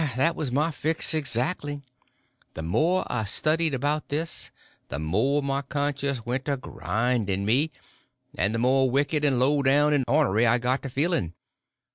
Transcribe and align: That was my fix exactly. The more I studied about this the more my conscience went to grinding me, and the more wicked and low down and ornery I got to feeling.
That 0.15 0.35
was 0.35 0.51
my 0.51 0.71
fix 0.71 1.13
exactly. 1.13 1.83
The 2.55 2.63
more 2.63 3.05
I 3.07 3.23
studied 3.23 3.75
about 3.75 4.09
this 4.09 4.49
the 4.89 4.97
more 4.97 5.43
my 5.43 5.61
conscience 5.61 6.25
went 6.25 6.45
to 6.45 6.57
grinding 6.57 7.45
me, 7.45 7.69
and 8.35 8.55
the 8.55 8.57
more 8.57 8.89
wicked 8.89 9.23
and 9.23 9.37
low 9.39 9.61
down 9.61 9.93
and 9.93 10.03
ornery 10.07 10.47
I 10.47 10.57
got 10.57 10.81
to 10.81 10.89
feeling. 10.89 11.35